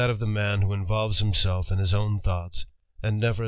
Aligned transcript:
of 0.09 0.17
the 0.19 0.25
mnn 0.25 0.63
who 0.63 0.73
himsel 0.73 1.59
f 1.59 1.69
in 1.71 1.77
his 1.77 1.93
own 1.93 2.19
thoughts, 2.19 2.65
and. 3.03 3.19
never 3.19 3.39